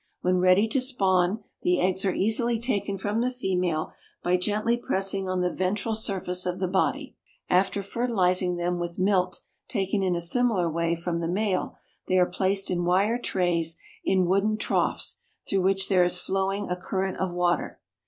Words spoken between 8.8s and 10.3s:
milt taken in a